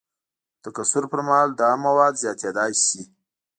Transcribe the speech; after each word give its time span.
د 0.03 0.03
تکثر 0.63 1.03
پر 1.11 1.19
مهال 1.27 1.49
دا 1.61 1.69
مواد 1.85 2.13
زیاتیدای 2.23 2.71
شي. 2.85 3.01